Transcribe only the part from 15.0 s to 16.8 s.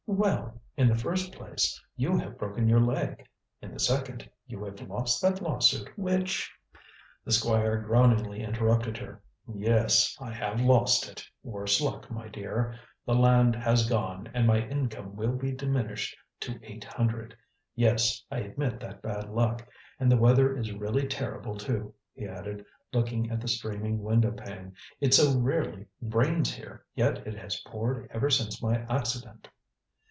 will be diminished to